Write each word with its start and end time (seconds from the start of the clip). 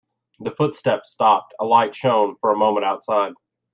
The 0.39 0.49
footsteps 0.49 1.11
stopped, 1.11 1.53
a 1.59 1.63
light 1.65 1.95
shone 1.95 2.35
for 2.41 2.49
a 2.51 2.57
moment 2.57 2.85
outside. 2.87 3.33